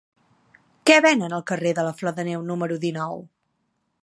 [0.89, 3.25] Què venen al carrer de la Flor de Neu número dinou?